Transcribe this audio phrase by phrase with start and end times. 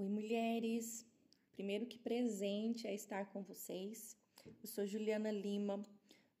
[0.00, 1.04] Oi, mulheres!
[1.50, 4.16] Primeiro que presente é estar com vocês.
[4.46, 5.82] Eu sou Juliana Lima,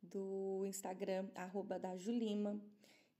[0.00, 2.60] do Instagram, arroba da Julima.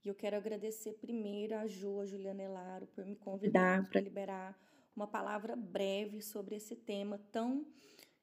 [0.01, 4.57] E eu quero agradecer primeiro a Ju, a Juliana Elaro, por me convidar para liberar
[4.95, 7.67] uma palavra breve sobre esse tema tão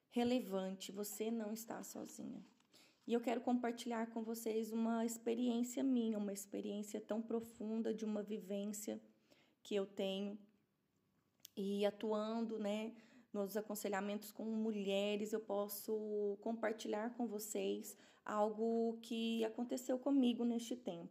[0.09, 0.91] relevante.
[0.91, 2.43] Você não está sozinha.
[3.05, 8.23] E eu quero compartilhar com vocês uma experiência minha, uma experiência tão profunda de uma
[8.23, 8.99] vivência
[9.61, 10.35] que eu tenho
[11.57, 12.93] e atuando, né,
[13.33, 21.09] nos aconselhamentos com mulheres, eu posso compartilhar com vocês algo que aconteceu comigo neste tempo.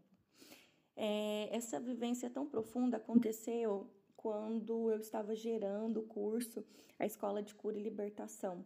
[0.95, 6.65] É, essa vivência tão profunda aconteceu quando eu estava gerando o curso,
[6.99, 8.65] a Escola de Cura e Libertação.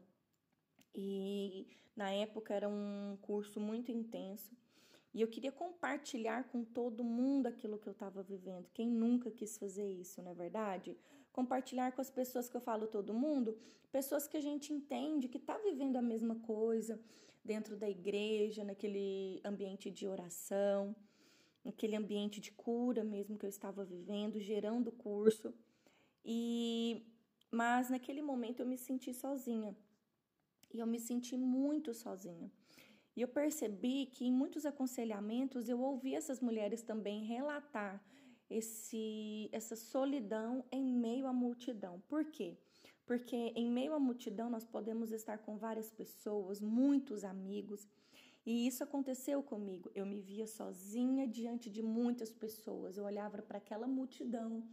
[0.94, 4.56] E na época era um curso muito intenso.
[5.12, 8.70] E eu queria compartilhar com todo mundo aquilo que eu estava vivendo.
[8.72, 10.96] Quem nunca quis fazer isso, não é verdade?
[11.32, 13.56] Compartilhar com as pessoas que eu falo todo mundo,
[13.92, 17.00] pessoas que a gente entende que está vivendo a mesma coisa
[17.44, 20.94] dentro da igreja, naquele ambiente de oração,
[21.64, 25.54] naquele ambiente de cura mesmo que eu estava vivendo, gerando o curso.
[26.24, 27.06] E
[27.50, 29.76] mas naquele momento eu me senti sozinha.
[30.72, 32.50] E eu me senti muito sozinha.
[33.16, 38.00] E eu percebi que em muitos aconselhamentos eu ouvi essas mulheres também relatar
[38.50, 42.02] esse, essa solidão em meio à multidão.
[42.08, 42.58] Por quê?
[43.06, 47.88] Porque em meio à multidão nós podemos estar com várias pessoas, muitos amigos,
[48.44, 49.90] e isso aconteceu comigo.
[49.94, 52.96] Eu me via sozinha diante de muitas pessoas.
[52.96, 54.66] Eu olhava para aquela multidão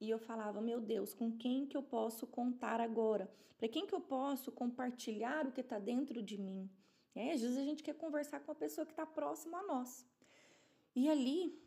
[0.00, 3.30] e eu falava: "Meu Deus, com quem que eu posso contar agora?
[3.58, 6.70] Para quem que eu posso compartilhar o que está dentro de mim?"
[7.14, 10.06] É, às vezes a gente quer conversar com a pessoa que está próxima a nós.
[10.96, 11.62] E ali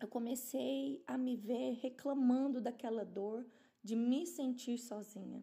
[0.00, 3.46] eu comecei a me ver reclamando daquela dor
[3.82, 5.42] de me sentir sozinha.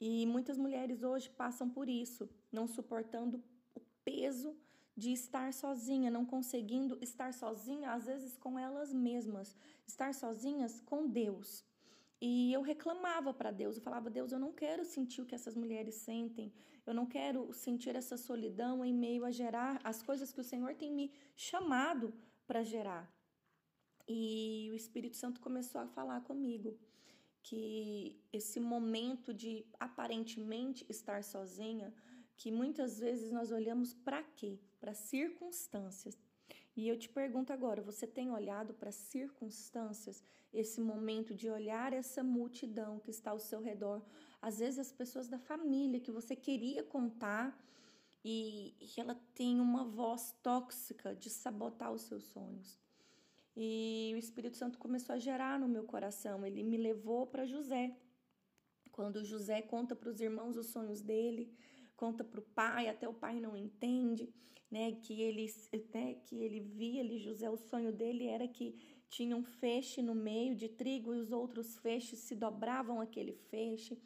[0.00, 3.42] E muitas mulheres hoje passam por isso, não suportando
[3.74, 4.56] o peso
[4.96, 9.56] de estar sozinha, não conseguindo estar sozinha, às vezes com elas mesmas,
[9.86, 11.64] estar sozinhas com Deus.
[12.20, 15.56] E eu reclamava para Deus, eu falava: Deus, eu não quero sentir o que essas
[15.56, 16.52] mulheres sentem,
[16.86, 20.74] eu não quero sentir essa solidão em meio a gerar as coisas que o Senhor
[20.74, 22.14] tem me chamado
[22.46, 23.21] para gerar.
[24.06, 26.78] E o Espírito Santo começou a falar comigo
[27.42, 31.92] que esse momento de aparentemente estar sozinha,
[32.36, 34.58] que muitas vezes nós olhamos para quê?
[34.80, 36.16] Para circunstâncias.
[36.76, 41.92] E eu te pergunto agora: você tem olhado para as circunstâncias, esse momento de olhar
[41.92, 44.02] essa multidão que está ao seu redor?
[44.40, 47.58] Às vezes, as pessoas da família que você queria contar
[48.24, 52.81] e ela tem uma voz tóxica de sabotar os seus sonhos.
[53.56, 57.94] E o Espírito Santo começou a gerar no meu coração, ele me levou para José.
[58.90, 61.54] Quando José conta para os irmãos os sonhos dele,
[61.96, 64.32] conta para o pai, até o pai não entende,
[64.70, 64.92] né?
[64.92, 65.46] Que ele,
[65.94, 70.14] né, que ele via ali, José, o sonho dele era que tinha um feixe no
[70.14, 73.98] meio de trigo e os outros feixes se dobravam aquele feixe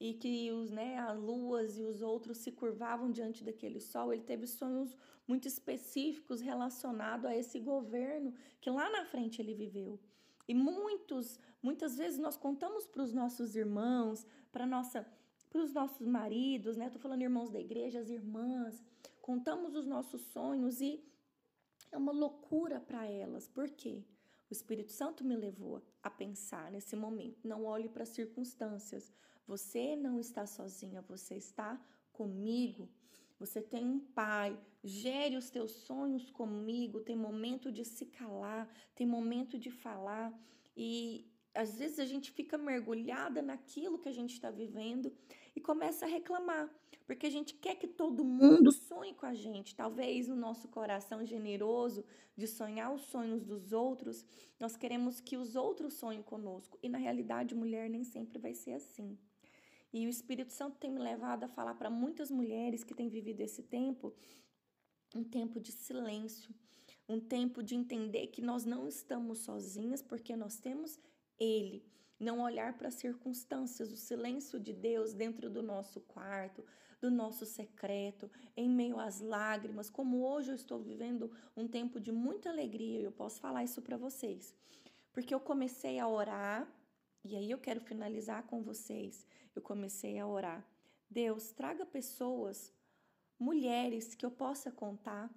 [0.00, 4.12] e que os, né, as luas e os outros se curvavam diante daquele sol.
[4.12, 9.98] Ele teve sonhos muito específicos relacionados a esse governo que lá na frente ele viveu.
[10.46, 15.06] E muitos, muitas vezes nós contamos para os nossos irmãos, para nossa
[15.50, 16.90] para os nossos maridos, né?
[16.90, 18.82] Tô falando irmãos da igreja, as irmãs,
[19.22, 21.02] contamos os nossos sonhos e
[21.90, 23.48] é uma loucura para elas.
[23.48, 24.04] Por quê?
[24.50, 27.48] O Espírito Santo me levou a pensar nesse momento.
[27.48, 29.12] Não olhe para as circunstâncias.
[29.48, 31.80] Você não está sozinha, você está
[32.12, 32.86] comigo.
[33.40, 37.00] Você tem um pai, gere os teus sonhos comigo.
[37.00, 40.38] Tem momento de se calar, tem momento de falar.
[40.76, 45.12] E às vezes a gente fica mergulhada naquilo que a gente está vivendo
[45.56, 46.70] e começa a reclamar,
[47.06, 49.74] porque a gente quer que todo mundo sonhe com a gente.
[49.74, 52.04] Talvez no nosso coração generoso
[52.36, 54.24] de sonhar os sonhos dos outros,
[54.60, 56.78] nós queremos que os outros sonhem conosco.
[56.82, 59.18] E na realidade, mulher nem sempre vai ser assim.
[59.92, 63.40] E o Espírito Santo tem me levado a falar para muitas mulheres que têm vivido
[63.40, 64.14] esse tempo,
[65.14, 66.54] um tempo de silêncio,
[67.08, 71.00] um tempo de entender que nós não estamos sozinhas, porque nós temos
[71.38, 71.82] ele,
[72.20, 76.62] não olhar para as circunstâncias, o silêncio de Deus dentro do nosso quarto,
[77.00, 82.10] do nosso secreto, em meio às lágrimas, como hoje eu estou vivendo um tempo de
[82.10, 84.54] muita alegria, eu posso falar isso para vocês.
[85.12, 86.68] Porque eu comecei a orar,
[87.28, 89.26] e aí eu quero finalizar com vocês.
[89.54, 90.66] Eu comecei a orar.
[91.10, 92.72] Deus, traga pessoas,
[93.38, 95.30] mulheres que eu possa contar,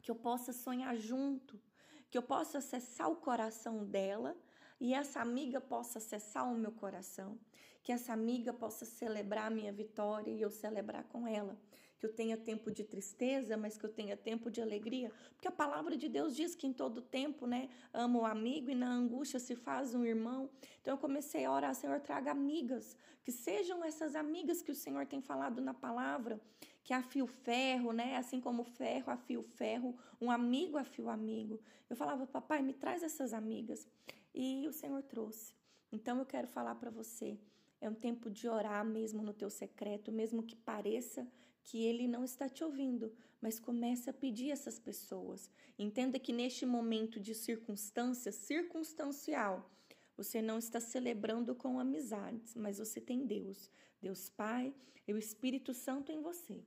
[0.00, 1.60] que eu possa sonhar junto,
[2.08, 4.36] que eu possa acessar o coração dela
[4.80, 7.36] e essa amiga possa acessar o meu coração,
[7.82, 11.58] que essa amiga possa celebrar a minha vitória e eu celebrar com ela
[12.02, 15.52] que eu tenha tempo de tristeza, mas que eu tenha tempo de alegria, porque a
[15.52, 19.38] palavra de Deus diz que em todo tempo, né, ama o amigo e na angústia
[19.38, 20.50] se faz um irmão.
[20.80, 25.06] Então eu comecei a orar, Senhor, traga amigas, que sejam essas amigas que o Senhor
[25.06, 26.40] tem falado na palavra,
[26.82, 31.04] que afia o ferro, né, assim como o ferro afia o ferro, um amigo afia
[31.04, 31.60] o amigo.
[31.88, 33.86] Eu falava, papai, me traz essas amigas.
[34.34, 35.54] E o Senhor trouxe.
[35.92, 37.38] Então eu quero falar para você,
[37.80, 41.24] é um tempo de orar mesmo no teu secreto, mesmo que pareça
[41.64, 45.50] que ele não está te ouvindo, mas comece a pedir essas pessoas.
[45.78, 49.70] Entenda que neste momento de circunstância circunstancial,
[50.16, 53.70] você não está celebrando com amizades, mas você tem Deus,
[54.00, 54.74] Deus Pai
[55.06, 56.62] e o Espírito Santo em você.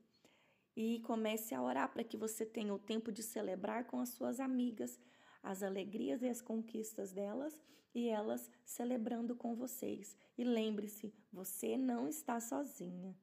[0.76, 4.40] E comece a orar para que você tenha o tempo de celebrar com as suas
[4.40, 5.00] amigas
[5.46, 7.62] as alegrias e as conquistas delas
[7.94, 10.18] e elas celebrando com vocês.
[10.36, 13.16] E lembre-se, você não está sozinha.